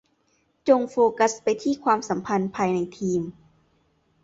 [0.67, 3.21] จงโฟกัสไปที่ความสัมพันธ์ภายในทีม